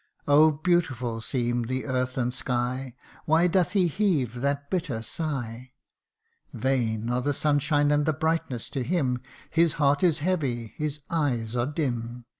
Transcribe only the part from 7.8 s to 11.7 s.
and brightness to him His heart is heavy, his eyes are